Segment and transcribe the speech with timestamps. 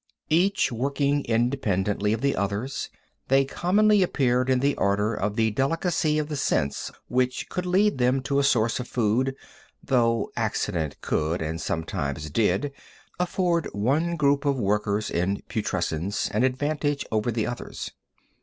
[0.31, 2.89] Each working independently of the others,
[3.27, 7.99] they commonly appeared in the order of the delicacy of the sense which could lead
[7.99, 9.35] them to a source of food,
[9.83, 12.71] though accident could and sometimes did
[13.19, 17.91] afford one group of workers in putrescence an advantage over the others.